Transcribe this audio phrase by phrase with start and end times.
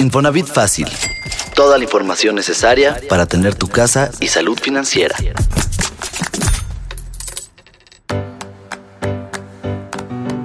[0.00, 0.88] Infonavit Fácil.
[1.54, 5.16] Toda la información necesaria para tener tu casa y salud financiera.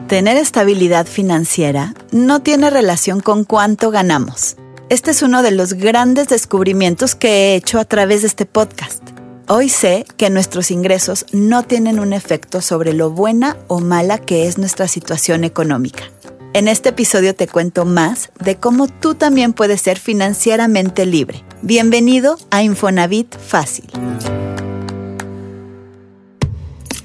[0.08, 4.56] Tener estabilidad financiera no tiene relación con cuánto ganamos.
[4.90, 9.04] Este es uno de los grandes descubrimientos que he hecho a través de este podcast.
[9.48, 14.48] Hoy sé que nuestros ingresos no tienen un efecto sobre lo buena o mala que
[14.48, 16.13] es nuestra situación económica.
[16.56, 21.44] En este episodio te cuento más de cómo tú también puedes ser financieramente libre.
[21.64, 23.90] Bienvenido a Infonavit Fácil.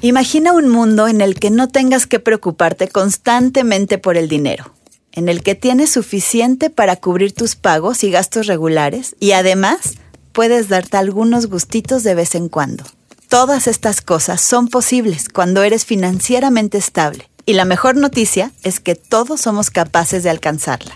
[0.03, 4.75] Imagina un mundo en el que no tengas que preocuparte constantemente por el dinero,
[5.13, 9.95] en el que tienes suficiente para cubrir tus pagos y gastos regulares y además
[10.33, 12.85] puedes darte algunos gustitos de vez en cuando.
[13.31, 18.95] Todas estas cosas son posibles cuando eres financieramente estable y la mejor noticia es que
[18.95, 20.95] todos somos capaces de alcanzarla.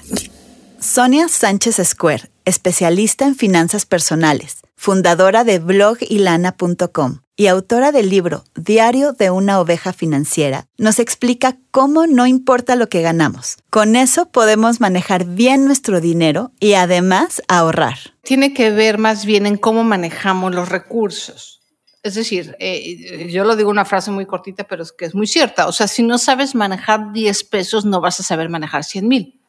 [0.81, 9.15] Sonia Sánchez Square, especialista en finanzas personales, fundadora de blogilana.com y autora del libro Diario
[9.15, 13.57] de una oveja financiera, nos explica cómo no importa lo que ganamos.
[13.71, 17.97] Con eso podemos manejar bien nuestro dinero y además ahorrar.
[18.25, 21.62] Tiene que ver más bien en cómo manejamos los recursos.
[22.03, 25.27] Es decir, eh, yo lo digo una frase muy cortita, pero es que es muy
[25.27, 25.69] cierta.
[25.69, 29.41] O sea, si no sabes manejar 10 pesos, no vas a saber manejar 100 mil.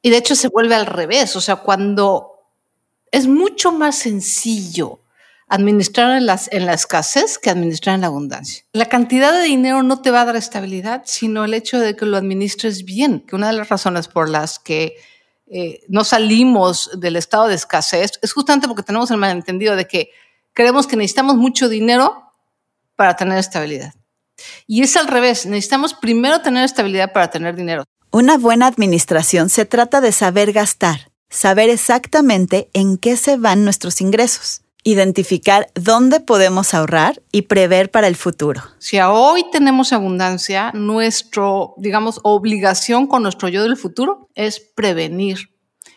[0.00, 1.34] Y de hecho se vuelve al revés.
[1.34, 2.38] O sea, cuando
[3.10, 5.00] es mucho más sencillo
[5.48, 8.64] administrar en la escasez que administrar en la abundancia.
[8.72, 12.04] La cantidad de dinero no te va a dar estabilidad, sino el hecho de que
[12.04, 14.96] lo administres bien, que una de las razones por las que
[15.46, 20.10] eh, no salimos del estado de escasez es justamente porque tenemos el malentendido de que
[20.58, 22.32] creemos que necesitamos mucho dinero
[22.96, 23.94] para tener estabilidad.
[24.66, 27.84] Y es al revés, necesitamos primero tener estabilidad para tener dinero.
[28.10, 34.00] Una buena administración se trata de saber gastar, saber exactamente en qué se van nuestros
[34.00, 38.60] ingresos, identificar dónde podemos ahorrar y prever para el futuro.
[38.80, 45.50] Si hoy tenemos abundancia, nuestro, digamos, obligación con nuestro yo del futuro es prevenir.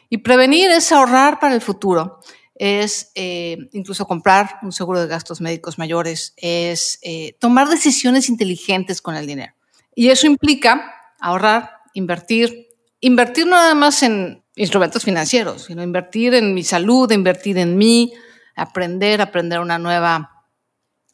[0.08, 2.20] Y prevenir es ahorrar para el futuro
[2.62, 9.02] es eh, incluso comprar un seguro de gastos médicos mayores, es eh, tomar decisiones inteligentes
[9.02, 9.52] con el dinero.
[9.96, 12.68] Y eso implica ahorrar, invertir,
[13.00, 18.14] invertir no nada más en instrumentos financieros, sino invertir en mi salud, invertir en mí,
[18.56, 20.46] aprender, aprender una nueva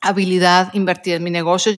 [0.02, 1.74] habilidad, invertir en mi negocio.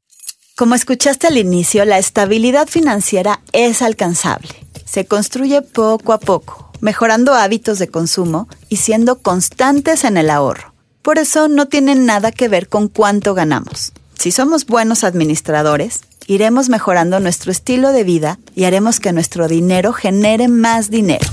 [0.56, 4.50] Como escuchaste al inicio, la estabilidad financiera es alcanzable.
[4.86, 10.74] Se construye poco a poco mejorando hábitos de consumo y siendo constantes en el ahorro.
[11.02, 13.94] Por eso no tiene nada que ver con cuánto ganamos.
[14.16, 19.94] Si somos buenos administradores, iremos mejorando nuestro estilo de vida y haremos que nuestro dinero
[19.94, 21.28] genere más dinero.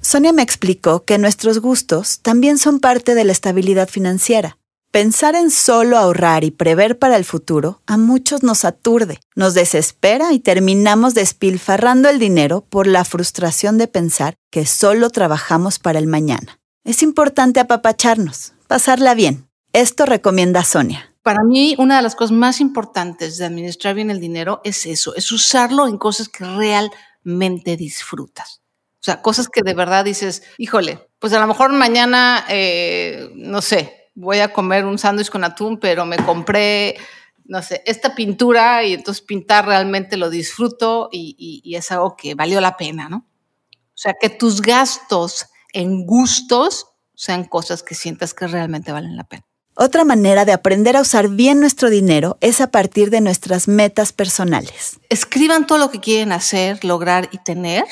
[0.00, 4.58] Sonia me explicó que nuestros gustos también son parte de la estabilidad financiera.
[4.94, 10.32] Pensar en solo ahorrar y prever para el futuro a muchos nos aturde, nos desespera
[10.32, 16.06] y terminamos despilfarrando el dinero por la frustración de pensar que solo trabajamos para el
[16.06, 16.60] mañana.
[16.84, 19.48] Es importante apapacharnos, pasarla bien.
[19.72, 21.12] Esto recomienda Sonia.
[21.24, 25.16] Para mí, una de las cosas más importantes de administrar bien el dinero es eso,
[25.16, 28.62] es usarlo en cosas que realmente disfrutas.
[28.92, 33.60] O sea, cosas que de verdad dices, híjole, pues a lo mejor mañana, eh, no
[33.60, 36.96] sé, voy a comer un sándwich con atún, pero me compré,
[37.44, 42.34] no sé, esta pintura y entonces pintar realmente lo disfruto y, y es algo que
[42.34, 43.26] valió la pena, ¿no?
[43.68, 49.24] O sea, que tus gastos en gustos sean cosas que sientas que realmente valen la
[49.24, 49.44] pena.
[49.76, 54.12] Otra manera de aprender a usar bien nuestro dinero es a partir de nuestras metas
[54.12, 55.00] personales.
[55.08, 57.84] Escriban todo lo que quieren hacer, lograr y tener.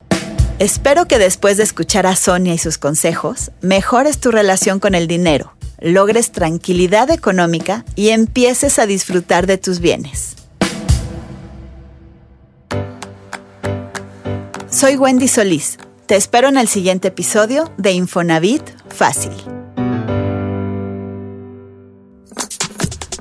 [0.58, 5.06] Espero que después de escuchar a Sonia y sus consejos, mejores tu relación con el
[5.06, 10.38] dinero, logres tranquilidad económica y empieces a disfrutar de tus bienes.
[14.84, 15.78] Soy Wendy Solís.
[16.08, 19.32] Te espero en el siguiente episodio de Infonavit Fácil.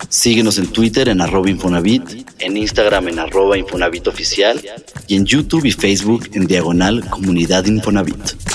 [0.09, 6.31] Síguenos en Twitter en arroba Infonavit, en Instagram en arroba y en YouTube y Facebook
[6.33, 8.52] en diagonal Comunidad Infonavit.